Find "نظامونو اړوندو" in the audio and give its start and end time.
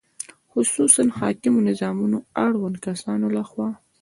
1.69-2.83